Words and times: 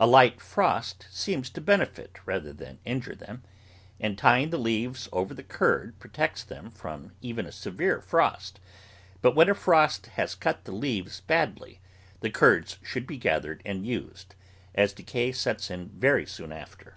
A 0.00 0.06
light 0.08 0.40
frost 0.40 1.06
seems 1.12 1.48
to 1.50 1.60
benefit 1.60 2.18
rather 2.26 2.52
than 2.52 2.80
injure 2.84 3.14
them, 3.14 3.44
and 4.00 4.18
tying 4.18 4.50
the 4.50 4.58
leaves 4.58 5.08
over 5.12 5.32
the 5.32 5.44
curd 5.44 5.96
protects 6.00 6.42
them 6.42 6.72
from 6.72 7.12
even 7.22 7.46
a 7.46 7.52
severe 7.52 8.00
frost, 8.02 8.58
but 9.22 9.36
when 9.36 9.48
a 9.48 9.54
frost 9.54 10.06
has 10.06 10.34
cut 10.34 10.64
the 10.64 10.72
leaves 10.72 11.20
badly, 11.20 11.78
the 12.18 12.30
curds 12.30 12.78
should 12.82 13.06
be 13.06 13.16
gathered 13.16 13.62
and 13.64 13.86
used, 13.86 14.34
as 14.74 14.92
decay 14.92 15.30
sets 15.30 15.70
in 15.70 15.88
very 15.90 16.26
soon 16.26 16.50
after. 16.50 16.96